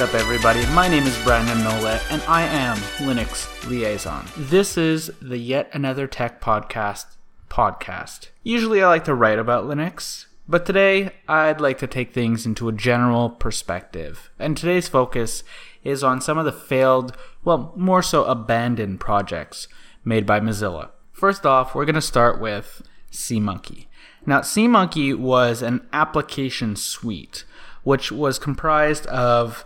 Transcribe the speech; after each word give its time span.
Up, 0.00 0.14
everybody? 0.14 0.64
My 0.68 0.88
name 0.88 1.02
is 1.02 1.22
Brandon 1.24 1.58
Nolet, 1.58 2.00
and 2.10 2.22
I 2.22 2.40
am 2.40 2.78
Linux 3.06 3.68
Liaison. 3.68 4.24
This 4.34 4.78
is 4.78 5.10
the 5.20 5.36
Yet 5.36 5.68
Another 5.74 6.06
Tech 6.06 6.40
Podcast 6.40 7.16
podcast. 7.50 8.28
Usually, 8.42 8.82
I 8.82 8.88
like 8.88 9.04
to 9.04 9.14
write 9.14 9.38
about 9.38 9.66
Linux, 9.66 10.24
but 10.48 10.64
today 10.64 11.10
I'd 11.28 11.60
like 11.60 11.76
to 11.78 11.86
take 11.86 12.14
things 12.14 12.46
into 12.46 12.66
a 12.66 12.72
general 12.72 13.28
perspective. 13.28 14.30
And 14.38 14.56
today's 14.56 14.88
focus 14.88 15.44
is 15.84 16.02
on 16.02 16.22
some 16.22 16.38
of 16.38 16.46
the 16.46 16.52
failed, 16.52 17.14
well, 17.44 17.74
more 17.76 18.02
so 18.02 18.24
abandoned 18.24 19.00
projects 19.00 19.68
made 20.02 20.24
by 20.24 20.40
Mozilla. 20.40 20.92
First 21.12 21.44
off, 21.44 21.74
we're 21.74 21.84
going 21.84 21.94
to 21.94 22.00
start 22.00 22.40
with 22.40 22.80
SeaMonkey. 23.12 23.84
Now, 24.24 24.40
SeaMonkey 24.40 25.14
was 25.18 25.60
an 25.60 25.86
application 25.92 26.74
suite 26.74 27.44
which 27.82 28.12
was 28.12 28.38
comprised 28.38 29.06
of 29.06 29.64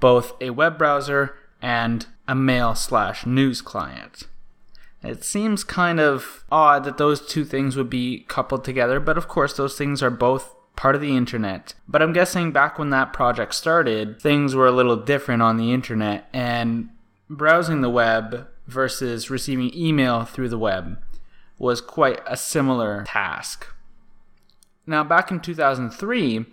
both 0.00 0.32
a 0.40 0.50
web 0.50 0.78
browser 0.78 1.36
and 1.62 2.06
a 2.26 2.34
mail 2.34 2.74
slash 2.74 3.26
news 3.26 3.60
client. 3.60 4.24
It 5.02 5.24
seems 5.24 5.64
kind 5.64 5.98
of 5.98 6.44
odd 6.50 6.84
that 6.84 6.98
those 6.98 7.26
two 7.26 7.44
things 7.44 7.76
would 7.76 7.88
be 7.88 8.24
coupled 8.28 8.64
together, 8.64 9.00
but 9.00 9.16
of 9.16 9.28
course, 9.28 9.54
those 9.54 9.76
things 9.76 10.02
are 10.02 10.10
both 10.10 10.54
part 10.76 10.94
of 10.94 11.00
the 11.00 11.16
internet. 11.16 11.74
But 11.88 12.02
I'm 12.02 12.12
guessing 12.12 12.52
back 12.52 12.78
when 12.78 12.90
that 12.90 13.12
project 13.12 13.54
started, 13.54 14.20
things 14.20 14.54
were 14.54 14.66
a 14.66 14.72
little 14.72 14.96
different 14.96 15.42
on 15.42 15.56
the 15.56 15.72
internet, 15.72 16.28
and 16.32 16.90
browsing 17.28 17.80
the 17.80 17.90
web 17.90 18.48
versus 18.66 19.30
receiving 19.30 19.74
email 19.74 20.24
through 20.24 20.48
the 20.48 20.58
web 20.58 20.98
was 21.58 21.80
quite 21.80 22.20
a 22.26 22.36
similar 22.36 23.04
task. 23.06 23.66
Now, 24.86 25.04
back 25.04 25.30
in 25.30 25.40
2003, 25.40 26.46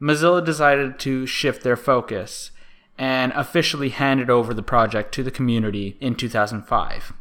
Mozilla 0.00 0.44
decided 0.44 0.98
to 1.00 1.26
shift 1.26 1.62
their 1.62 1.76
focus 1.76 2.50
and 2.98 3.32
officially 3.32 3.88
handed 3.88 4.30
over 4.30 4.54
the 4.54 4.62
project 4.62 5.12
to 5.14 5.22
the 5.22 5.30
community 5.30 5.96
in 6.00 6.14
2005. 6.14 7.12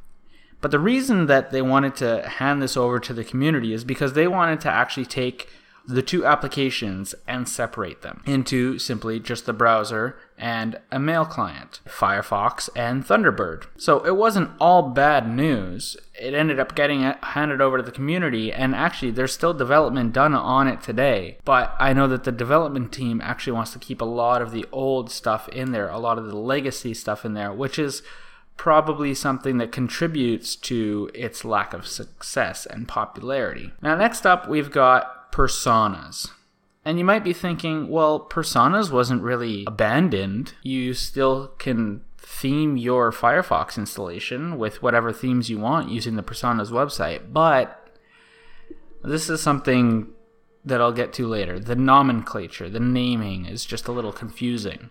But 0.62 0.72
the 0.72 0.80
reason 0.80 1.26
that 1.26 1.52
they 1.52 1.62
wanted 1.62 1.96
to 1.98 2.28
hand 2.28 2.62
this 2.62 2.78
over 2.78 3.00
to 3.00 3.14
the 3.14 3.24
community 3.24 3.74
is 3.74 3.84
because 3.84 4.14
they 4.14 4.28
wanted 4.28 4.62
to 4.62 4.70
actually 4.70 5.06
take 5.06 5.50
the 5.86 6.02
two 6.02 6.26
applications 6.26 7.14
and 7.28 7.48
separate 7.48 8.02
them 8.02 8.22
into 8.26 8.80
simply 8.80 9.20
just 9.20 9.46
the 9.46 9.54
browser 9.54 10.18
and 10.38 10.80
a 10.92 11.00
mail 11.00 11.26
client, 11.26 11.82
Firefox 11.86 12.70
and 12.76 13.06
Thunderbird. 13.06 13.66
So 13.78 14.00
it 14.06 14.16
wasn't 14.16 14.52
all 14.60 14.90
bad 14.90 15.28
news. 15.28 15.98
It 16.20 16.34
ended 16.34 16.60
up 16.60 16.76
getting 16.76 17.02
handed 17.02 17.60
over 17.60 17.78
to 17.78 17.84
the 17.84 17.92
community, 17.92 18.52
and 18.52 18.74
actually, 18.76 19.12
there's 19.12 19.34
still 19.34 19.54
development 19.54 20.14
done 20.14 20.34
on 20.34 20.68
it 20.68 20.82
today. 20.82 21.38
But 21.44 21.76
I 21.80 21.94
know 21.94 22.08
that 22.08 22.24
the 22.24 22.32
development 22.32 22.92
team 22.92 23.22
actually 23.22 23.54
wants 23.54 23.74
to 23.74 23.80
keep 23.80 24.02
a 24.02 24.06
lot 24.06 24.42
of 24.42 24.52
the 24.52 24.66
old 24.72 25.12
stuff 25.12 25.50
in 25.50 25.72
there, 25.72 25.90
a 25.90 26.00
lot 26.00 26.18
of 26.18 26.28
the 26.28 26.38
legacy 26.38 26.94
stuff 26.94 27.26
in 27.26 27.34
there, 27.34 27.52
which 27.52 27.78
is 27.78 28.04
probably 28.56 29.14
something 29.14 29.58
that 29.58 29.72
contributes 29.72 30.56
to 30.56 31.10
its 31.14 31.44
lack 31.44 31.74
of 31.74 31.88
success 31.88 32.66
and 32.66 32.88
popularity. 32.88 33.72
Now, 33.82 33.96
next 33.96 34.26
up, 34.26 34.48
we've 34.48 34.72
got 34.72 35.23
personas. 35.34 36.30
And 36.86 37.00
you 37.00 37.06
might 37.06 37.24
be 37.24 37.34
thinking, 37.34 37.90
well, 37.90 38.20
personas 38.20 38.92
wasn't 38.92 39.24
really 39.24 39.64
abandoned. 39.66 40.54
You 40.62 40.94
still 40.94 41.48
can 41.58 42.02
theme 42.18 42.78
your 42.78 43.12
Firefox 43.12 43.78
installation 43.78 44.58
with 44.58 44.84
whatever 44.84 45.12
themes 45.12 45.50
you 45.50 45.58
want 45.58 45.90
using 45.90 46.16
the 46.16 46.24
personas 46.24 46.70
website. 46.70 47.34
But 47.34 47.90
this 49.04 49.30
is 49.30 49.42
something 49.42 50.08
that 50.66 50.82
I'll 50.82 50.92
get 50.92 51.14
to 51.14 51.28
later. 51.28 51.60
The 51.60 51.76
nomenclature, 51.76 52.70
the 52.70 52.80
naming 52.80 53.46
is 53.46 53.66
just 53.66 53.88
a 53.88 53.92
little 53.92 54.14
confusing. 54.14 54.90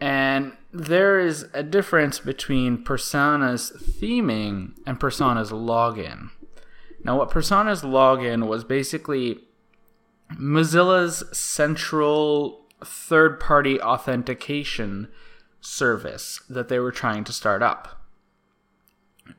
And 0.00 0.56
there 0.72 1.20
is 1.20 1.46
a 1.54 1.62
difference 1.62 2.18
between 2.18 2.84
personas 2.84 3.72
theming 4.00 4.72
and 4.86 4.98
personas 4.98 5.50
login. 5.50 6.30
Now, 7.04 7.16
what 7.18 7.30
Personas 7.30 7.82
login 7.82 8.46
was 8.46 8.64
basically 8.64 9.40
Mozilla's 10.32 11.24
central 11.32 12.66
third 12.84 13.40
party 13.40 13.80
authentication 13.80 15.08
service 15.60 16.40
that 16.48 16.68
they 16.68 16.78
were 16.78 16.92
trying 16.92 17.24
to 17.24 17.32
start 17.32 17.62
up. 17.62 18.00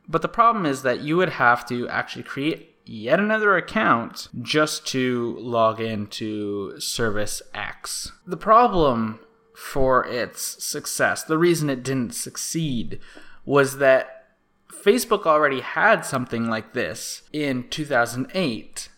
But 0.08 0.22
the 0.22 0.28
problem 0.28 0.66
is 0.66 0.84
that 0.84 1.02
you 1.02 1.18
would 1.18 1.30
have 1.30 1.66
to 1.68 1.88
actually 1.88 2.24
create 2.24 2.76
yet 2.86 3.20
another 3.20 3.56
account 3.56 4.28
just 4.42 4.86
to 4.88 5.38
log 5.40 5.80
into 5.80 6.80
Service 6.80 7.42
X. 7.54 8.12
The 8.26 8.38
problem 8.38 9.20
for 9.56 10.06
its 10.06 10.64
success, 10.64 11.24
the 11.24 11.38
reason 11.38 11.70
it 11.70 11.84
didn't 11.84 12.16
succeed, 12.16 13.00
was 13.46 13.78
that 13.78 14.19
Facebook 14.72 15.26
already 15.26 15.62
had 15.62 16.06
something 16.06 16.48
like 16.50 16.74
this 16.74 17.24
in 17.34 17.68
2008, 17.70 18.90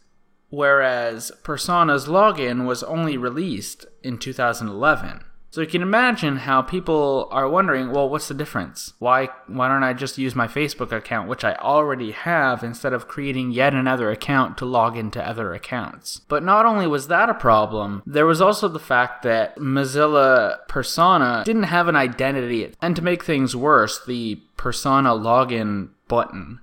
whereas 0.50 1.32
Persona's 1.44 2.08
login 2.08 2.66
was 2.66 2.84
only 2.84 3.18
released 3.18 3.86
in 4.04 4.18
2011. 4.18 5.24
So 5.52 5.60
you 5.60 5.68
can 5.68 5.82
imagine 5.82 6.38
how 6.38 6.62
people 6.62 7.28
are 7.30 7.50
wondering, 7.50 7.92
well, 7.92 8.08
what's 8.08 8.30
the 8.30 8.34
difference? 8.34 8.94
Why 9.00 9.28
why 9.48 9.68
don't 9.68 9.84
I 9.84 9.92
just 9.92 10.18
use 10.18 10.34
my 10.34 10.48
Facebook 10.48 10.94
account, 10.94 11.28
which 11.28 11.44
I 11.44 11.56
already 11.56 12.12
have, 12.12 12.64
instead 12.64 12.94
of 12.94 13.10
creating 13.10 13.52
yet 13.52 13.74
another 13.74 14.10
account 14.10 14.58
to 14.60 14.66
log 14.66 14.96
into 14.96 15.22
other 15.22 15.54
accounts? 15.54 16.22
But 16.30 16.44
not 16.44 16.66
only 16.66 16.88
was 16.88 17.10
that 17.10 17.30
a 17.30 17.34
problem, 17.34 18.02
there 18.06 18.26
was 18.26 18.42
also 18.42 18.70
the 18.70 18.80
fact 18.80 19.24
that 19.24 19.58
Mozilla 19.58 20.66
Persona 20.70 21.44
didn't 21.46 21.64
have 21.64 21.90
an 21.90 21.98
identity. 21.98 22.74
And 22.82 22.96
to 22.96 23.02
make 23.02 23.26
things 23.26 23.54
worse, 23.54 24.04
the 24.06 24.40
Persona 24.56 25.10
login 25.10 25.90
button 26.08 26.62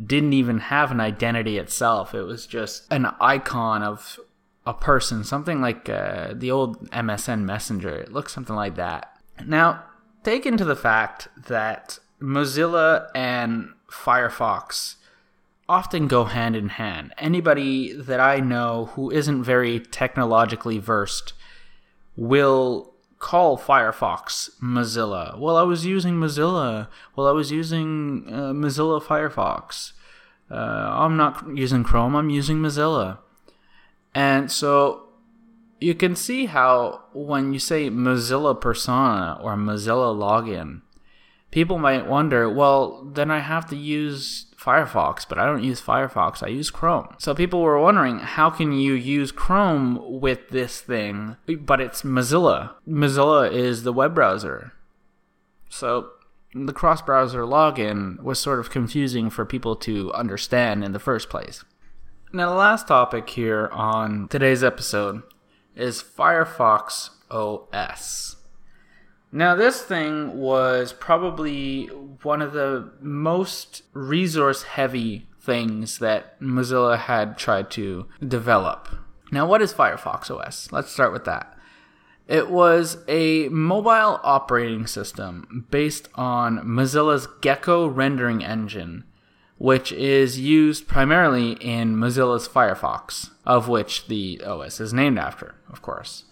didn't 0.00 0.32
even 0.32 0.58
have 0.60 0.92
an 0.92 1.00
identity 1.00 1.58
itself. 1.58 2.14
It 2.14 2.22
was 2.22 2.46
just 2.46 2.84
an 2.92 3.06
icon 3.20 3.82
of 3.82 4.20
a 4.68 4.74
person, 4.74 5.24
something 5.24 5.62
like 5.62 5.88
uh, 5.88 6.34
the 6.34 6.50
old 6.50 6.90
MSN 6.90 7.40
Messenger. 7.44 7.88
It 7.88 8.12
looks 8.12 8.34
something 8.34 8.54
like 8.54 8.74
that. 8.74 9.16
Now, 9.46 9.82
take 10.24 10.44
into 10.44 10.64
the 10.64 10.76
fact 10.76 11.28
that 11.46 11.98
Mozilla 12.20 13.08
and 13.14 13.70
Firefox 13.90 14.96
often 15.70 16.06
go 16.06 16.24
hand 16.24 16.54
in 16.54 16.68
hand. 16.68 17.14
Anybody 17.16 17.94
that 17.94 18.20
I 18.20 18.40
know 18.40 18.90
who 18.92 19.10
isn't 19.10 19.42
very 19.42 19.80
technologically 19.80 20.78
versed 20.78 21.32
will 22.14 22.92
call 23.18 23.56
Firefox 23.56 24.50
Mozilla. 24.62 25.38
Well, 25.38 25.56
I 25.56 25.62
was 25.62 25.86
using 25.86 26.16
Mozilla. 26.16 26.88
Well, 27.16 27.26
I 27.26 27.32
was 27.32 27.50
using 27.50 28.26
uh, 28.28 28.52
Mozilla 28.52 29.02
Firefox. 29.02 29.92
Uh, 30.50 30.54
I'm 30.54 31.16
not 31.16 31.56
using 31.56 31.84
Chrome, 31.84 32.14
I'm 32.14 32.28
using 32.28 32.58
Mozilla. 32.58 33.18
And 34.14 34.50
so 34.50 35.08
you 35.80 35.94
can 35.94 36.16
see 36.16 36.46
how 36.46 37.02
when 37.12 37.52
you 37.52 37.58
say 37.58 37.90
Mozilla 37.90 38.60
persona 38.60 39.38
or 39.40 39.54
Mozilla 39.56 40.14
login, 40.16 40.82
people 41.50 41.78
might 41.78 42.06
wonder, 42.06 42.48
well, 42.50 43.04
then 43.04 43.30
I 43.30 43.38
have 43.40 43.68
to 43.70 43.76
use 43.76 44.46
Firefox, 44.58 45.24
but 45.28 45.38
I 45.38 45.46
don't 45.46 45.62
use 45.62 45.80
Firefox, 45.80 46.42
I 46.42 46.48
use 46.48 46.70
Chrome. 46.70 47.14
So 47.18 47.34
people 47.34 47.60
were 47.60 47.78
wondering, 47.78 48.18
how 48.18 48.50
can 48.50 48.72
you 48.72 48.94
use 48.94 49.30
Chrome 49.30 50.20
with 50.20 50.48
this 50.50 50.80
thing, 50.80 51.36
but 51.46 51.80
it's 51.80 52.02
Mozilla? 52.02 52.74
Mozilla 52.86 53.50
is 53.50 53.84
the 53.84 53.92
web 53.92 54.14
browser. 54.14 54.72
So 55.68 56.10
the 56.54 56.72
cross 56.72 57.02
browser 57.02 57.42
login 57.42 58.20
was 58.22 58.40
sort 58.40 58.58
of 58.58 58.70
confusing 58.70 59.30
for 59.30 59.44
people 59.44 59.76
to 59.76 60.12
understand 60.12 60.82
in 60.82 60.92
the 60.92 60.98
first 60.98 61.28
place. 61.28 61.64
Now, 62.30 62.50
the 62.50 62.56
last 62.56 62.86
topic 62.86 63.30
here 63.30 63.70
on 63.72 64.28
today's 64.28 64.62
episode 64.62 65.22
is 65.74 66.02
Firefox 66.02 67.08
OS. 67.30 68.36
Now, 69.32 69.54
this 69.54 69.80
thing 69.80 70.36
was 70.36 70.92
probably 70.92 71.86
one 71.86 72.42
of 72.42 72.52
the 72.52 72.92
most 73.00 73.82
resource 73.94 74.64
heavy 74.64 75.26
things 75.40 76.00
that 76.00 76.38
Mozilla 76.38 76.98
had 76.98 77.38
tried 77.38 77.70
to 77.72 78.06
develop. 78.26 78.88
Now, 79.32 79.46
what 79.46 79.62
is 79.62 79.72
Firefox 79.72 80.30
OS? 80.30 80.70
Let's 80.70 80.92
start 80.92 81.14
with 81.14 81.24
that. 81.24 81.56
It 82.26 82.50
was 82.50 82.98
a 83.08 83.48
mobile 83.48 84.20
operating 84.22 84.86
system 84.86 85.66
based 85.70 86.10
on 86.14 86.58
Mozilla's 86.58 87.26
Gecko 87.40 87.86
rendering 87.86 88.44
engine 88.44 89.04
which 89.58 89.92
is 89.92 90.38
used 90.38 90.86
primarily 90.86 91.52
in 91.52 91.96
Mozilla's 91.96 92.48
Firefox, 92.48 93.30
of 93.44 93.68
which 93.68 94.06
the 94.06 94.40
OS 94.44 94.80
is 94.80 94.92
named 94.92 95.18
after, 95.18 95.56
of 95.70 95.82
course. 95.82 96.24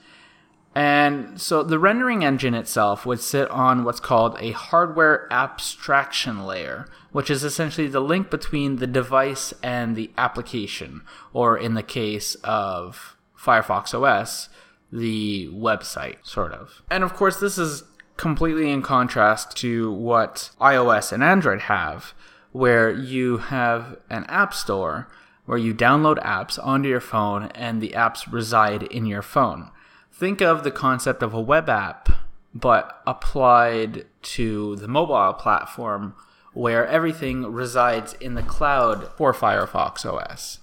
And 0.77 1.41
so 1.41 1.63
the 1.63 1.79
rendering 1.79 2.23
engine 2.23 2.53
itself 2.55 3.07
would 3.07 3.21
sit 3.21 3.51
on 3.51 3.83
what's 3.83 3.99
called 3.99 4.37
a 4.39 4.53
hardware 4.53 5.27
abstraction 5.33 6.45
layer, 6.45 6.87
which 7.13 7.31
is 7.31 7.43
essentially 7.43 7.87
the 7.87 8.01
link 8.01 8.31
between 8.31 8.77
the 8.77 8.87
device 8.87 9.55
and 9.63 9.97
the 9.97 10.11
application, 10.19 11.01
or 11.33 11.57
in 11.57 11.75
the 11.75 11.83
case 11.83 12.35
of 12.45 13.17
Firefox 13.37 13.95
OS, 13.95 14.51
the 14.93 15.49
website, 15.49 16.17
sort 16.23 16.53
of. 16.53 16.83
And 16.91 17.03
of 17.03 17.15
course, 17.15 17.41
this 17.41 17.57
is 17.57 17.85
completely 18.19 18.71
in 18.71 18.83
contrast 18.83 19.57
to 19.57 19.91
what 19.91 20.51
iOS 20.61 21.11
and 21.11 21.25
Android 21.25 21.63
have, 21.63 22.13
where 22.53 22.91
you 22.91 23.39
have 23.39 23.99
an 24.09 24.25
app 24.25 24.55
store 24.55 25.09
where 25.47 25.59
you 25.59 25.73
download 25.73 26.23
apps 26.25 26.59
onto 26.65 26.89
your 26.89 27.01
phone 27.01 27.45
and 27.55 27.81
the 27.81 27.91
apps 27.91 28.31
reside 28.31 28.83
in 28.85 29.07
your 29.07 29.23
phone. 29.23 29.71
Think 30.13 30.41
of 30.41 30.65
the 30.65 30.71
concept 30.71 31.23
of 31.23 31.33
a 31.33 31.41
web 31.41 31.69
app, 31.69 32.09
but 32.55 33.03
applied 33.07 34.07
to 34.23 34.77
the 34.77 34.89
mobile 34.89 35.35
platform 35.35 36.15
where 36.53 36.87
everything 36.87 37.53
resides 37.53 38.15
in 38.15 38.35
the 38.35 38.43
cloud 38.43 39.09
for 39.17 39.33
Firefox 39.33 40.05
OS. 40.05 40.61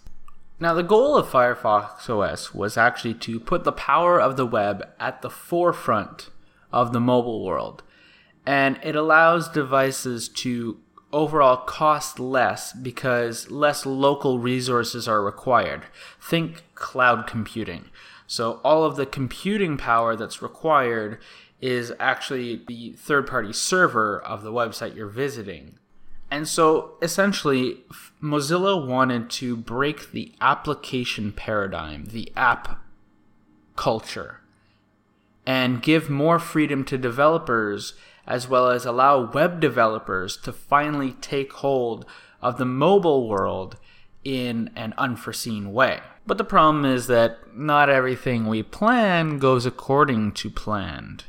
Now, 0.60 0.74
the 0.74 0.84
goal 0.84 1.16
of 1.16 1.28
Firefox 1.28 2.10
OS 2.10 2.54
was 2.54 2.78
actually 2.78 3.14
to 3.16 3.40
put 3.40 3.64
the 3.64 3.72
power 3.72 4.20
of 4.20 4.36
the 4.36 4.46
web 4.46 4.88
at 5.00 5.22
the 5.22 5.30
forefront 5.30 6.30
of 6.72 6.94
the 6.94 7.00
mobile 7.00 7.46
world, 7.46 7.84
and 8.46 8.80
it 8.84 8.96
allows 8.96 9.50
devices 9.50 10.28
to 10.30 10.80
overall 11.14 11.58
cost 11.58 12.20
less 12.20 12.74
because 12.74 13.50
less 13.50 13.86
local 13.86 14.40
resources 14.40 15.08
are 15.08 15.24
required. 15.24 15.84
Think 16.20 16.64
cloud 16.76 17.28
computing. 17.28 17.86
So, 18.28 18.60
all 18.64 18.84
of 18.84 18.96
the 18.96 19.06
computing 19.06 19.78
power 19.78 20.16
that's 20.16 20.42
required 20.42 21.20
is 21.62 21.94
actually 21.98 22.62
the 22.68 22.92
third 22.98 23.26
party 23.26 23.54
server 23.54 24.20
of 24.20 24.44
the 24.44 24.52
website 24.52 24.96
you're 24.96 25.08
visiting. 25.08 25.78
And 26.30 26.48
so 26.48 26.96
essentially, 27.02 27.84
Mozilla 28.22 28.86
wanted 28.86 29.30
to 29.30 29.56
break 29.56 30.12
the 30.12 30.34
application 30.42 31.32
paradigm, 31.32 32.08
the 32.08 32.34
app 32.36 32.82
culture, 33.76 34.42
and 35.46 35.82
give 35.82 36.10
more 36.10 36.40
freedom 36.40 36.84
to 36.86 36.98
developers 36.98 37.94
as 38.26 38.48
well 38.48 38.70
as 38.70 38.86
allow 38.86 39.32
web 39.32 39.60
developers 39.60 40.38
to 40.38 40.54
finally 40.54 41.14
take 41.14 41.54
hold 41.54 42.06
of 42.42 42.58
the 42.58 42.66
mobile 42.66 43.28
world 43.28 43.78
in 44.24 44.70
an 44.76 44.94
unforeseen 44.98 45.74
way. 45.74 46.00
But 46.26 46.38
the 46.38 46.44
problem 46.44 46.86
is 46.86 47.08
that 47.08 47.56
not 47.56 47.90
everything 47.90 48.48
we 48.48 48.64
plan 48.64 49.40
goes 49.40 49.66
according 49.66 50.32
to 50.34 50.50
planned. 50.50 51.26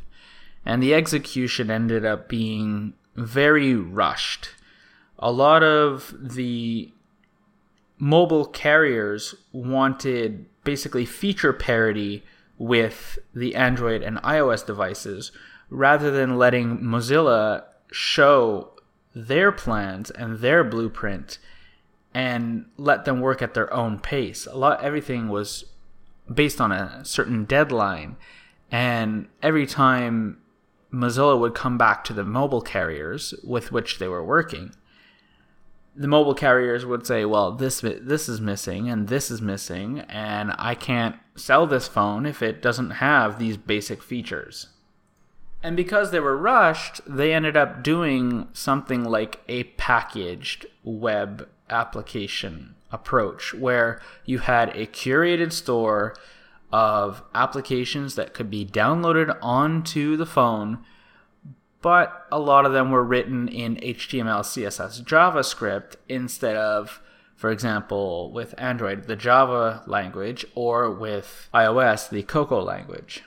And 0.65 0.83
the 0.83 0.95
execution 0.95 1.71
ended 1.71 2.05
up 2.05 2.29
being 2.29 2.95
very 3.17 3.75
rushed 3.75 4.51
a 5.19 5.31
lot 5.31 5.63
of 5.63 6.15
the 6.21 6.93
mobile 7.99 8.45
carriers 8.45 9.35
wanted 9.53 10.47
basically 10.65 11.07
feature 11.07 11.53
parity 11.53 12.25
with 12.59 13.19
the 13.35 13.55
Android 13.55 14.03
and 14.03 14.19
iOS 14.19 14.67
devices 14.67 15.33
rather 15.71 16.11
than 16.11 16.37
letting 16.37 16.79
Mozilla 16.81 17.65
show 17.91 18.73
their 19.15 19.53
plans 19.53 20.11
and 20.11 20.39
their 20.39 20.65
blueprint 20.65 21.39
and 22.13 22.67
let 22.77 23.05
them 23.05 23.21
work 23.21 23.43
at 23.43 23.55
their 23.55 23.73
own 23.73 23.99
pace. 23.99 24.47
A 24.47 24.57
lot 24.57 24.83
everything 24.83 25.29
was 25.29 25.65
based 26.33 26.61
on 26.61 26.73
a 26.73 27.05
certain 27.05 27.45
deadline 27.45 28.17
and 28.71 29.29
every 29.43 29.67
time 29.67 30.39
Mozilla 30.93 31.39
would 31.39 31.55
come 31.55 31.77
back 31.77 32.05
to 32.05 32.13
the 32.13 32.25
mobile 32.25 32.63
carriers 32.63 33.35
with 33.43 33.73
which 33.73 33.99
they 33.99 34.09
were 34.09 34.25
working 34.25 34.73
the 35.97 36.09
mobile 36.09 36.35
carriers 36.35 36.85
would 36.85 37.07
say, 37.07 37.25
"Well, 37.25 37.53
this 37.53 37.81
this 37.81 38.29
is 38.29 38.41
missing 38.41 38.89
and 38.89 39.09
this 39.09 39.31
is 39.31 39.41
missing, 39.41 40.01
and 40.01 40.53
I 40.59 40.75
can't 40.75 41.17
sell 41.37 41.67
this 41.67 41.89
phone 41.89 42.27
if 42.27 42.43
it 42.43 42.61
doesn't 42.61 42.91
have 42.91 43.39
these 43.39 43.57
basic 43.57 44.03
features." 44.03 44.69
And 45.65 45.77
because 45.77 46.11
they 46.11 46.21
were 46.21 46.37
rushed, 46.37 47.01
they 47.07 47.33
ended 47.33 47.57
up 47.57 47.83
doing 47.83 48.49
something 48.53 49.03
like 49.03 49.41
a 49.49 49.65
packaged 49.65 50.67
web 50.85 51.49
application 51.71 52.77
approach 52.93 53.55
where 53.55 54.01
you 54.25 54.39
had 54.41 54.69
a 54.77 54.87
curated 54.87 55.53
store 55.53 56.15
of 56.71 57.23
applications 57.35 58.15
that 58.15 58.35
could 58.35 58.51
be 58.51 58.65
downloaded 58.65 59.37
onto 59.41 60.17
the 60.17 60.27
phone 60.27 60.85
but 61.85 62.27
a 62.33 62.39
lot 62.39 62.65
of 62.65 62.73
them 62.73 62.91
were 62.91 63.05
written 63.05 63.47
in 63.47 63.77
HTML, 63.77 64.41
CSS, 64.41 65.03
JavaScript 65.03 65.97
instead 66.09 66.57
of, 66.57 67.03
for 67.37 67.51
example, 67.51 68.33
with 68.33 68.55
Android, 68.57 69.05
the 69.05 69.17
Java 69.17 69.83
language, 69.87 70.47
or 70.55 70.91
with 70.91 71.51
iOS, 71.53 72.09
the 72.09 72.23
Cocoa 72.23 72.63
language. 72.63 73.23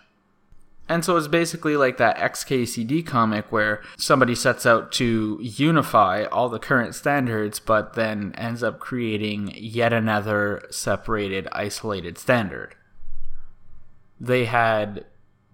And 0.90 1.04
so 1.04 1.18
it's 1.18 1.28
basically 1.28 1.76
like 1.76 1.98
that 1.98 2.18
XKCD 2.18 3.06
comic 3.06 3.52
where 3.52 3.82
somebody 3.98 4.36
sets 4.36 4.66
out 4.66 4.92
to 4.94 5.38
unify 5.42 6.24
all 6.26 6.48
the 6.48 6.60
current 6.60 6.96
standards, 6.96 7.60
but 7.60 7.94
then 7.94 8.34
ends 8.38 8.64
up 8.64 8.80
creating 8.80 9.52
yet 9.56 9.92
another 9.92 10.66
separated, 10.70 11.48
isolated 11.52 12.18
standard. 12.18 12.76
They 14.20 14.46
had 14.46 15.06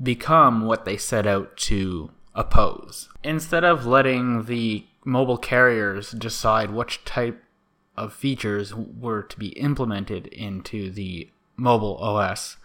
become 0.01 0.65
what 0.65 0.85
they 0.85 0.97
set 0.97 1.25
out 1.25 1.57
to 1.57 2.11
oppose. 2.35 3.09
Instead 3.23 3.63
of 3.63 3.85
letting 3.85 4.45
the 4.45 4.85
mobile 5.05 5.37
carriers 5.37 6.11
decide 6.11 6.71
which 6.71 7.03
type 7.05 7.41
of 7.97 8.13
features 8.13 8.73
were 8.73 9.21
to 9.23 9.37
be 9.37 9.49
implemented 9.49 10.27
into 10.27 10.91
the 10.91 11.29
mobile 11.55 11.97
OS, 11.97 12.57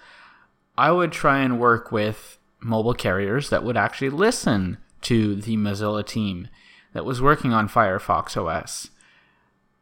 I 0.76 0.92
would 0.92 1.12
try 1.12 1.40
and 1.40 1.58
work 1.58 1.90
with 1.90 2.37
mobile 2.60 2.94
carriers 2.94 3.50
that 3.50 3.64
would 3.64 3.76
actually 3.76 4.10
listen 4.10 4.78
to 5.02 5.36
the 5.36 5.56
Mozilla 5.56 6.06
team 6.06 6.48
that 6.92 7.04
was 7.04 7.22
working 7.22 7.52
on 7.52 7.68
Firefox 7.68 8.36
OS 8.36 8.90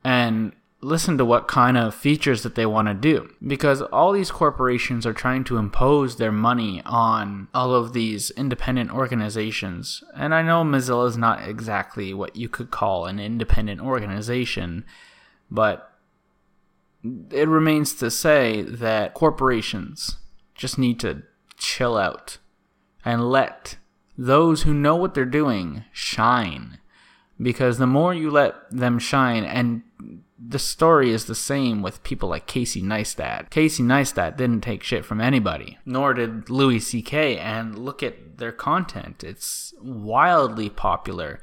and 0.05 0.53
listen 0.83 1.17
to 1.19 1.25
what 1.25 1.49
kind 1.49 1.77
of 1.77 1.95
features 1.95 2.43
that 2.43 2.55
they 2.55 2.67
want 2.67 2.87
to 2.89 2.95
do. 2.95 3.31
Because 3.45 3.81
all 3.83 4.13
these 4.13 4.31
corporations 4.31 5.07
are 5.07 5.13
trying 5.13 5.43
to 5.45 5.57
impose 5.57 6.17
their 6.17 6.31
money 6.31 6.83
on 6.85 7.49
all 7.55 7.75
of 7.75 7.93
these 7.93 8.31
independent 8.33 8.93
organizations. 8.93 10.05
And 10.15 10.35
i 10.35 10.43
know 10.43 10.63
mozilla 10.63 11.09
is 11.09 11.17
not 11.17 11.49
exactly 11.49 12.13
what 12.13 12.37
you 12.37 12.49
could 12.49 12.71
call 12.71 13.07
an 13.07 13.19
independent 13.19 13.81
organization 13.81 14.85
but 15.51 15.93
it 17.31 17.49
remains 17.49 17.95
to 17.95 18.11
say 18.11 18.63
that 18.63 19.15
corporations 19.15 20.17
just 20.55 20.79
need 20.79 20.99
to 21.01 21.23
chill 21.57 21.97
out 21.97 22.39
and 23.07 23.31
let 23.31 23.77
those 24.19 24.63
who 24.65 24.75
know 24.75 24.97
what 24.97 25.15
they're 25.15 25.25
doing 25.25 25.85
shine 25.93 26.79
because 27.41 27.79
the 27.79 27.87
more 27.87 28.13
you 28.13 28.31
let 28.31 28.55
them 28.71 28.99
shine 28.99 29.45
and 29.45 29.83
the 30.39 30.59
story 30.59 31.13
is 31.13 31.25
the 31.25 31.35
same 31.35 31.83
with 31.83 32.03
people 32.03 32.29
like 32.29 32.47
Casey 32.47 32.83
Neistat. 32.83 33.49
Casey 33.49 33.83
Neistat 33.83 34.37
didn't 34.37 34.61
take 34.61 34.83
shit 34.83 35.05
from 35.05 35.21
anybody, 35.21 35.79
nor 35.87 36.13
did 36.13 36.51
Louis 36.51 36.79
C.K. 36.79 37.39
And 37.39 37.79
look 37.79 38.03
at 38.03 38.37
their 38.37 38.53
content; 38.53 39.25
it's 39.25 39.73
wildly 39.81 40.69
popular. 40.69 41.41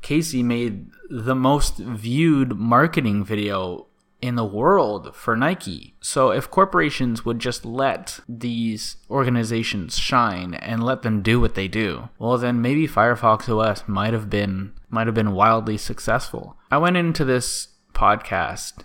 Casey 0.00 0.44
made 0.44 0.86
the 1.10 1.34
most 1.34 1.78
viewed 1.78 2.56
marketing 2.56 3.24
video 3.24 3.88
in 4.22 4.34
the 4.34 4.44
world 4.44 5.14
for 5.14 5.36
Nike. 5.36 5.94
So 6.00 6.30
if 6.30 6.50
corporations 6.50 7.24
would 7.24 7.38
just 7.38 7.64
let 7.64 8.20
these 8.28 8.96
organizations 9.10 9.98
shine 9.98 10.54
and 10.54 10.82
let 10.82 11.02
them 11.02 11.22
do 11.22 11.40
what 11.40 11.54
they 11.54 11.68
do, 11.68 12.08
well 12.18 12.36
then 12.38 12.60
maybe 12.60 12.86
Firefox 12.86 13.48
OS 13.48 13.84
might 13.86 14.12
have 14.12 14.28
been 14.28 14.72
might 14.88 15.06
have 15.06 15.14
been 15.14 15.32
wildly 15.32 15.76
successful. 15.76 16.56
I 16.70 16.78
went 16.78 16.96
into 16.96 17.24
this 17.24 17.68
podcast 17.94 18.82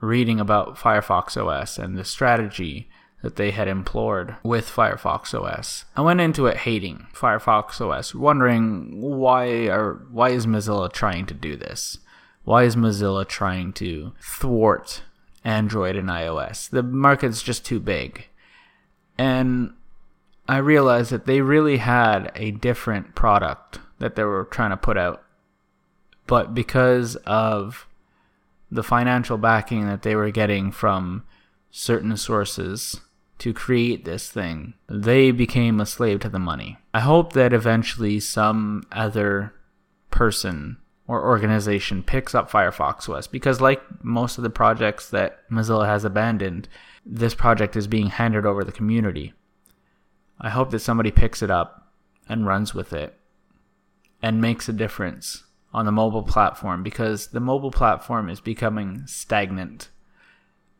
reading 0.00 0.38
about 0.38 0.76
Firefox 0.76 1.36
OS 1.36 1.78
and 1.78 1.96
the 1.96 2.04
strategy 2.04 2.88
that 3.22 3.36
they 3.36 3.50
had 3.50 3.66
implored 3.66 4.36
with 4.44 4.70
Firefox 4.70 5.34
OS. 5.34 5.84
I 5.96 6.02
went 6.02 6.20
into 6.20 6.46
it 6.46 6.58
hating 6.58 7.06
Firefox 7.12 7.80
OS, 7.80 8.14
wondering 8.14 9.00
why 9.00 9.68
are 9.68 10.06
why 10.10 10.30
is 10.30 10.46
Mozilla 10.46 10.92
trying 10.92 11.26
to 11.26 11.34
do 11.34 11.56
this? 11.56 11.98
Why 12.48 12.62
is 12.62 12.76
Mozilla 12.76 13.28
trying 13.28 13.74
to 13.74 14.12
thwart 14.22 15.02
Android 15.44 15.96
and 15.96 16.08
iOS? 16.08 16.70
The 16.70 16.82
market's 16.82 17.42
just 17.42 17.62
too 17.62 17.78
big. 17.78 18.28
And 19.18 19.74
I 20.48 20.56
realized 20.56 21.10
that 21.10 21.26
they 21.26 21.42
really 21.42 21.76
had 21.76 22.32
a 22.34 22.52
different 22.52 23.14
product 23.14 23.80
that 23.98 24.16
they 24.16 24.24
were 24.24 24.44
trying 24.44 24.70
to 24.70 24.78
put 24.78 24.96
out. 24.96 25.22
But 26.26 26.54
because 26.54 27.16
of 27.26 27.86
the 28.70 28.82
financial 28.82 29.36
backing 29.36 29.86
that 29.86 30.00
they 30.00 30.16
were 30.16 30.30
getting 30.30 30.72
from 30.72 31.26
certain 31.70 32.16
sources 32.16 33.02
to 33.40 33.52
create 33.52 34.06
this 34.06 34.30
thing, 34.30 34.72
they 34.88 35.32
became 35.32 35.82
a 35.82 35.84
slave 35.84 36.20
to 36.20 36.30
the 36.30 36.38
money. 36.38 36.78
I 36.94 37.00
hope 37.00 37.34
that 37.34 37.52
eventually 37.52 38.20
some 38.20 38.84
other 38.90 39.52
person 40.10 40.78
or 41.08 41.26
organization 41.26 42.02
picks 42.02 42.34
up 42.34 42.50
Firefox 42.50 43.08
OS 43.08 43.26
because, 43.26 43.60
like 43.60 43.82
most 44.04 44.36
of 44.36 44.44
the 44.44 44.50
projects 44.50 45.08
that 45.10 45.48
Mozilla 45.50 45.86
has 45.86 46.04
abandoned, 46.04 46.68
this 47.04 47.34
project 47.34 47.74
is 47.74 47.86
being 47.86 48.08
handed 48.08 48.44
over 48.44 48.60
to 48.60 48.66
the 48.66 48.72
community. 48.72 49.32
I 50.38 50.50
hope 50.50 50.70
that 50.70 50.80
somebody 50.80 51.10
picks 51.10 51.42
it 51.42 51.50
up 51.50 51.90
and 52.28 52.46
runs 52.46 52.74
with 52.74 52.92
it 52.92 53.18
and 54.22 54.40
makes 54.40 54.68
a 54.68 54.72
difference 54.72 55.44
on 55.72 55.86
the 55.86 55.92
mobile 55.92 56.22
platform 56.22 56.82
because 56.82 57.28
the 57.28 57.40
mobile 57.40 57.70
platform 57.70 58.28
is 58.28 58.40
becoming 58.40 59.02
stagnant 59.06 59.88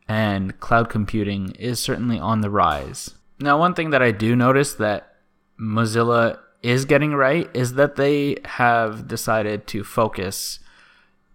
and 0.07 0.59
cloud 0.59 0.89
computing 0.89 1.51
is 1.51 1.79
certainly 1.79 2.19
on 2.19 2.41
the 2.41 2.49
rise. 2.49 3.15
Now, 3.39 3.57
one 3.57 3.73
thing 3.73 3.91
that 3.91 4.01
I 4.01 4.11
do 4.11 4.35
notice 4.35 4.73
that 4.75 5.15
Mozilla 5.59 6.39
is 6.61 6.85
getting 6.85 7.13
right 7.13 7.49
is 7.53 7.73
that 7.73 7.95
they 7.95 8.37
have 8.45 9.07
decided 9.07 9.67
to 9.67 9.83
focus 9.83 10.59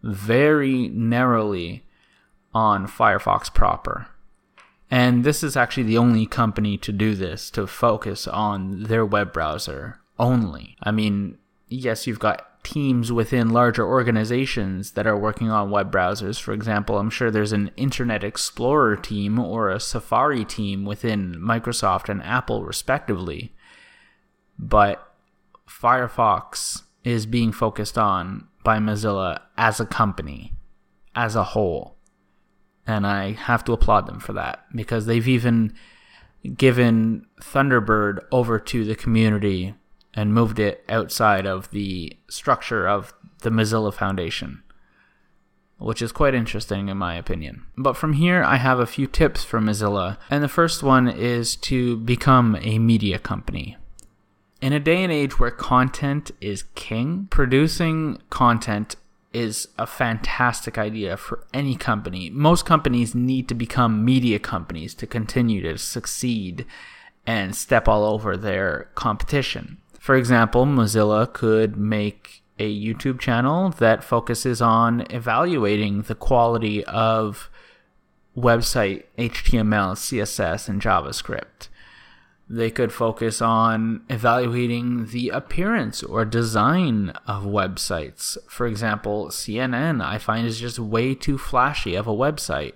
very 0.03 0.89
narrowly 0.89 1.85
on 2.53 2.87
Firefox 2.87 3.53
proper. 3.53 4.09
And 4.91 5.25
this 5.25 5.43
is 5.43 5.57
actually 5.57 5.85
the 5.85 5.99
only 5.99 6.27
company 6.27 6.77
to 6.79 6.93
do 6.93 7.15
this, 7.15 7.51
to 7.51 7.67
focus 7.67 8.29
on 8.29 8.85
their 8.85 9.05
web 9.05 9.33
browser 9.33 9.99
only. 10.19 10.77
I 10.83 10.91
mean, 10.91 11.39
yes, 11.69 12.07
you've 12.07 12.21
got 12.21 12.63
teams 12.63 13.11
within 13.11 13.51
larger 13.51 13.87
organizations 13.87 14.93
that 14.93 15.07
are 15.07 15.17
working 15.17 15.51
on 15.51 15.71
web 15.71 15.91
browsers. 15.93 16.41
For 16.41 16.53
example, 16.53 16.99
I'm 16.99 17.11
sure 17.11 17.31
there's 17.31 17.53
an 17.53 17.71
Internet 17.77 18.25
Explorer 18.25 18.97
team 18.97 19.39
or 19.39 19.71
a 19.71 19.81
Safari 19.81 20.45
team 20.45 20.85
within 20.85 21.35
Microsoft 21.35 22.09
and 22.09 22.23
Apple, 22.23 22.65
respectively. 22.65 23.53
But 24.59 25.14
Firefox 25.69 26.83
is 27.05 27.27
being 27.27 27.53
focused 27.53 27.99
on 27.99 28.49
by 28.63 28.79
Mozilla 28.79 29.41
as 29.57 29.81
a 29.81 29.87
company, 29.87 30.55
as 31.15 31.37
a 31.37 31.45
whole. 31.45 31.97
And 32.87 33.07
I 33.07 33.33
have 33.33 33.65
to 33.65 33.73
applaud 33.73 34.07
them 34.07 34.21
for 34.21 34.33
that 34.35 34.65
because 34.75 35.07
they've 35.07 35.29
even 35.29 35.75
given 36.57 37.27
Thunderbird 37.41 38.21
over 38.31 38.59
to 38.59 38.85
the 38.85 38.95
community 38.95 39.75
and 40.13 40.35
moved 40.35 40.59
it 40.59 40.85
outside 40.89 41.47
of 41.47 41.71
the 41.71 42.17
structure 42.29 42.87
of 42.87 43.15
the 43.41 43.51
Mozilla 43.51 43.93
Foundation, 43.93 44.63
which 45.79 46.03
is 46.03 46.13
quite 46.13 46.35
interesting 46.35 46.89
in 46.89 46.97
my 46.97 47.17
opinion. 47.17 47.65
But 47.77 47.97
from 47.97 48.15
here, 48.15 48.43
I 48.43 48.57
have 48.57 48.79
a 48.79 48.87
few 48.87 49.07
tips 49.07 49.45
for 49.45 49.61
Mozilla, 49.61 50.19
and 50.31 50.43
the 50.43 50.49
first 50.49 50.83
one 50.83 51.09
is 51.09 51.57
to 51.57 51.97
become 51.99 52.57
a 52.61 52.79
media 52.79 53.19
company. 53.19 53.77
In 54.65 54.73
a 54.73 54.81
day 54.81 55.03
and 55.03 55.13
age 55.13 55.39
where 55.39 55.51
content 55.51 56.31
is 56.41 56.63
king, 56.75 57.29
producing 57.29 58.23
content 58.31 58.97
is 59.31 59.69
a 59.77 59.87
fantastic 59.87 60.79
idea 60.79 61.19
for 61.19 61.45
any 61.53 61.77
company. 61.77 62.31
Most 62.31 62.65
companies 62.65 63.15
need 63.15 63.47
to 63.49 63.55
become 63.55 64.07
media 64.07 64.39
companies 64.39 64.95
to 64.95 65.07
continue 65.07 65.61
to 65.61 65.77
succeed 65.77 66.65
and 67.27 67.55
step 67.55 67.87
all 67.87 68.05
over 68.05 68.39
their 68.39 68.89
competition. 68.95 69.77
For 70.01 70.17
example, 70.17 70.65
Mozilla 70.65 71.31
could 71.31 71.77
make 71.77 72.43
a 72.59 72.75
YouTube 72.75 73.21
channel 73.21 73.69
that 73.69 74.03
focuses 74.03 74.63
on 74.63 75.05
evaluating 75.11 76.03
the 76.03 76.15
quality 76.15 76.83
of 76.87 77.51
website 78.35 79.05
HTML, 79.19 79.93
CSS, 79.93 80.71
and 80.71 80.81
JavaScript. 80.81 81.69
They 82.55 82.71
could 82.71 82.93
focus 82.93 83.43
on 83.43 84.05
evaluating 84.09 85.07
the 85.07 85.31
appearance 85.31 86.05
or 86.05 86.25
design 86.25 87.11
of 87.27 87.43
websites. 87.43 88.39
For 88.49 88.69
example, 88.69 89.27
CNN, 89.27 90.01
I 90.01 90.19
find, 90.19 90.47
is 90.47 90.61
just 90.61 90.79
way 90.79 91.17
too 91.17 91.37
flashy 91.37 91.97
of 91.97 92.07
a 92.07 92.13
website. 92.13 92.75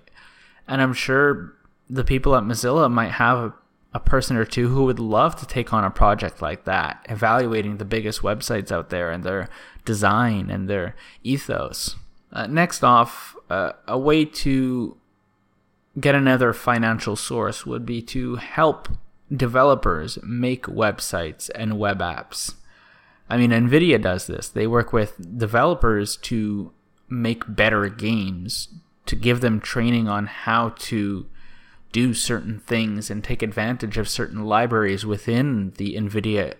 And 0.66 0.82
I'm 0.82 0.94
sure 0.94 1.54
the 1.88 2.02
people 2.02 2.34
at 2.34 2.42
Mozilla 2.42 2.90
might 2.90 3.12
have 3.12 3.52
a 3.94 4.00
person 4.00 4.36
or 4.36 4.44
two 4.44 4.66
who 4.66 4.84
would 4.84 4.98
love 4.98 5.36
to 5.36 5.46
take 5.46 5.72
on 5.72 5.84
a 5.84 5.90
project 5.90 6.42
like 6.42 6.64
that, 6.64 7.06
evaluating 7.08 7.76
the 7.76 7.84
biggest 7.84 8.22
websites 8.22 8.72
out 8.72 8.90
there 8.90 9.12
and 9.12 9.22
their 9.22 9.48
design 9.84 10.50
and 10.50 10.68
their 10.68 10.96
ethos. 11.22 11.94
Uh, 12.32 12.48
next 12.48 12.82
off, 12.82 13.36
uh, 13.48 13.74
a 13.86 13.96
way 13.96 14.24
to 14.24 14.96
get 16.00 16.16
another 16.16 16.52
financial 16.52 17.14
source 17.14 17.64
would 17.64 17.86
be 17.86 18.02
to 18.02 18.34
help 18.36 18.88
developers 19.34 20.18
make 20.22 20.64
websites 20.64 21.50
and 21.54 21.78
web 21.78 22.00
apps. 22.00 22.54
I 23.28 23.36
mean, 23.36 23.50
NVIDIA 23.50 24.00
does 24.00 24.26
this. 24.26 24.48
They 24.48 24.66
work 24.66 24.92
with 24.92 25.38
developers 25.38 26.16
to 26.16 26.72
make 27.08 27.42
better 27.46 27.88
games, 27.88 28.68
to 29.06 29.16
give 29.16 29.40
them 29.40 29.60
training 29.60 30.08
on 30.08 30.26
how 30.26 30.70
to 30.76 31.26
do 31.92 32.14
certain 32.14 32.60
things 32.60 33.10
and 33.10 33.24
take 33.24 33.42
advantage 33.42 33.96
of 33.96 34.08
certain 34.08 34.44
libraries 34.44 35.06
within 35.06 35.72
the 35.76 35.94
NVIDIA 35.96 36.54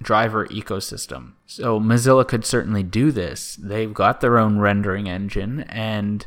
driver 0.00 0.46
ecosystem. 0.48 1.32
So 1.46 1.80
Mozilla 1.80 2.26
could 2.26 2.44
certainly 2.44 2.82
do 2.82 3.12
this. 3.12 3.56
They've 3.56 3.94
got 3.94 4.20
their 4.20 4.38
own 4.38 4.58
rendering 4.58 5.08
engine 5.08 5.60
and 5.68 6.26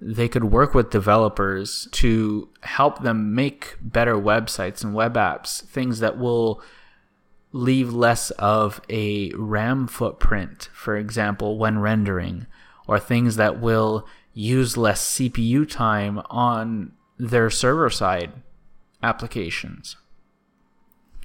they 0.00 0.28
could 0.28 0.44
work 0.44 0.74
with 0.74 0.90
developers 0.90 1.88
to 1.92 2.48
help 2.62 3.02
them 3.02 3.34
make 3.34 3.76
better 3.80 4.14
websites 4.14 4.84
and 4.84 4.94
web 4.94 5.14
apps, 5.14 5.62
things 5.62 6.00
that 6.00 6.18
will 6.18 6.62
leave 7.52 7.92
less 7.92 8.30
of 8.32 8.80
a 8.90 9.32
RAM 9.34 9.86
footprint, 9.86 10.68
for 10.74 10.96
example, 10.96 11.58
when 11.58 11.78
rendering, 11.78 12.46
or 12.86 12.98
things 12.98 13.36
that 13.36 13.60
will 13.60 14.06
use 14.34 14.76
less 14.76 15.12
CPU 15.12 15.68
time 15.68 16.20
on 16.28 16.92
their 17.18 17.48
server 17.48 17.88
side 17.88 18.32
applications. 19.02 19.96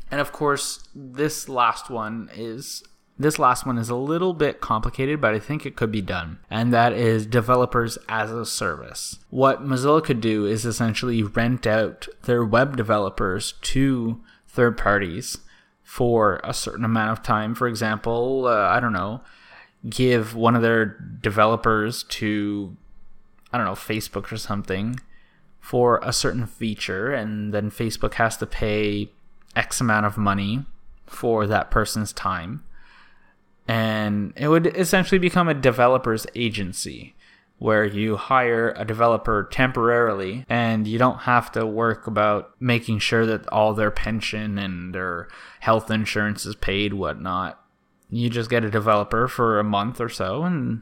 And 0.10 0.22
of 0.22 0.32
course, 0.32 0.88
this 0.96 1.50
last 1.50 1.90
one 1.90 2.30
is 2.34 2.84
this 3.22 3.40
last 3.40 3.66
one 3.66 3.78
is 3.78 3.90
a 3.90 3.96
little 3.96 4.34
bit 4.34 4.62
complicated, 4.62 5.22
but 5.22 5.34
I 5.34 5.40
think 5.40 5.66
it 5.66 5.76
could 5.76 5.92
be 5.92 6.02
done. 6.02 6.40
And 6.50 6.74
that 6.74 6.94
is 6.94 7.26
developers 7.26 7.98
as 8.10 8.32
a 8.32 8.46
service. 8.46 9.20
What 9.30 9.64
Mozilla 9.64 10.04
could 10.04 10.22
do 10.22 10.46
is 10.46 10.66
essentially 10.66 11.24
rent 11.24 11.66
out 11.66 12.08
their 12.24 12.44
web 12.44 12.78
developers 12.78 13.54
to 13.62 14.22
third 14.48 14.78
parties 14.78 15.38
for 15.84 16.40
a 16.44 16.54
certain 16.54 16.86
amount 16.86 17.12
of 17.12 17.24
time. 17.24 17.56
For 17.56 17.68
example, 17.68 18.48
uh, 18.48 18.68
I 18.70 18.80
don't 18.80 18.94
know, 18.94 19.22
give 19.90 20.36
one 20.36 20.56
of 20.56 20.62
their 20.62 20.86
developers 20.86 22.04
to, 22.04 22.76
I 23.52 23.58
don't 23.58 23.66
know, 23.66 23.74
Facebook 23.74 24.32
or 24.32 24.38
something 24.38 25.00
for 25.60 26.00
a 26.04 26.12
certain 26.12 26.48
feature, 26.48 27.14
and 27.14 27.54
then 27.54 27.70
Facebook 27.70 28.16
has 28.16 28.38
to 28.38 28.46
pay 28.46 29.10
X 29.56 29.80
amount 29.80 30.06
of 30.06 30.18
money 30.18 30.66
for 31.06 31.46
that 31.46 31.70
person's 31.70 32.14
time 32.14 32.64
and 33.68 34.34
it 34.36 34.48
would 34.48 34.68
essentially 34.68 35.20
become 35.20 35.48
a 35.48 35.54
developer's 35.54 36.28
agency 36.36 37.16
where 37.60 37.86
you 37.86 38.18
hire 38.18 38.74
a 38.76 38.84
developer 38.84 39.48
temporarily 39.52 40.46
and 40.50 40.88
you 40.88 40.98
don't 40.98 41.20
have 41.20 41.52
to 41.52 41.64
work 41.66 42.08
about 42.08 42.52
making 42.60 42.98
sure 42.98 43.26
that 43.26 43.48
all 43.50 43.74
their 43.74 43.92
pension 43.92 44.58
and 44.58 44.96
their 44.96 45.28
health 45.60 45.92
insurance 45.92 46.46
is 46.46 46.56
paid 46.56 46.94
whatnot 46.94 47.64
you 48.10 48.30
just 48.30 48.50
get 48.50 48.64
a 48.64 48.72
developer 48.72 49.28
for 49.28 49.60
a 49.60 49.64
month 49.64 50.02
or 50.02 50.10
so 50.10 50.44
and 50.44 50.82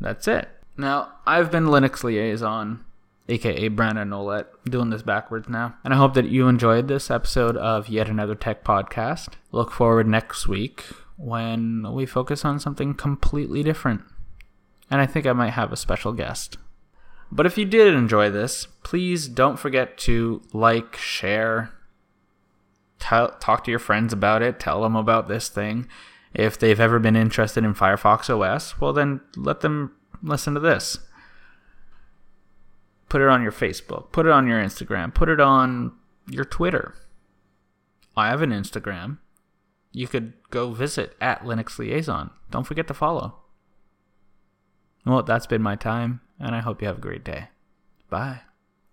that's 0.00 0.28
it 0.28 0.48
now 0.76 1.12
i've 1.26 1.50
been 1.50 1.66
linux 1.66 2.04
liaison 2.04 2.84
aka 3.28 3.68
Brandon 3.68 4.10
Nolet, 4.10 4.46
doing 4.64 4.90
this 4.90 5.02
backwards 5.02 5.48
now. 5.48 5.74
And 5.84 5.94
I 5.94 5.96
hope 5.96 6.14
that 6.14 6.28
you 6.28 6.48
enjoyed 6.48 6.88
this 6.88 7.10
episode 7.10 7.56
of 7.56 7.88
Yet 7.88 8.08
Another 8.08 8.34
Tech 8.34 8.64
Podcast. 8.64 9.34
Look 9.52 9.70
forward 9.70 10.08
next 10.08 10.48
week 10.48 10.84
when 11.22 11.86
we 11.92 12.04
focus 12.04 12.44
on 12.44 12.58
something 12.58 12.94
completely 12.94 13.62
different. 13.62 14.02
And 14.90 15.00
I 15.00 15.06
think 15.06 15.24
I 15.24 15.32
might 15.32 15.50
have 15.50 15.72
a 15.72 15.76
special 15.76 16.12
guest. 16.12 16.56
But 17.30 17.46
if 17.46 17.56
you 17.56 17.64
did 17.64 17.94
enjoy 17.94 18.28
this, 18.28 18.66
please 18.82 19.28
don't 19.28 19.58
forget 19.58 19.96
to 19.98 20.42
like, 20.52 20.96
share, 20.96 21.70
t- 22.98 23.28
talk 23.40 23.62
to 23.64 23.70
your 23.70 23.78
friends 23.78 24.12
about 24.12 24.42
it, 24.42 24.58
tell 24.58 24.82
them 24.82 24.96
about 24.96 25.28
this 25.28 25.48
thing. 25.48 25.86
If 26.34 26.58
they've 26.58 26.80
ever 26.80 26.98
been 26.98 27.16
interested 27.16 27.62
in 27.62 27.74
Firefox 27.74 28.28
OS, 28.28 28.80
well, 28.80 28.92
then 28.92 29.20
let 29.36 29.60
them 29.60 29.94
listen 30.22 30.54
to 30.54 30.60
this. 30.60 30.98
Put 33.08 33.22
it 33.22 33.28
on 33.28 33.42
your 33.42 33.52
Facebook, 33.52 34.10
put 34.10 34.26
it 34.26 34.32
on 34.32 34.48
your 34.48 34.60
Instagram, 34.60 35.14
put 35.14 35.28
it 35.28 35.40
on 35.40 35.92
your 36.28 36.44
Twitter. 36.44 36.96
I 38.16 38.28
have 38.28 38.42
an 38.42 38.50
Instagram 38.50 39.18
you 39.92 40.08
could 40.08 40.32
go 40.50 40.72
visit 40.72 41.14
at 41.20 41.44
Linux 41.44 41.78
Liaison. 41.78 42.30
Don't 42.50 42.66
forget 42.66 42.88
to 42.88 42.94
follow. 42.94 43.36
Well, 45.04 45.22
that's 45.22 45.46
been 45.46 45.62
my 45.62 45.76
time, 45.76 46.20
and 46.38 46.54
I 46.54 46.60
hope 46.60 46.80
you 46.80 46.88
have 46.88 46.98
a 46.98 47.02
great 47.02 47.24
day. 47.24 47.48
Bye. 48.08 48.40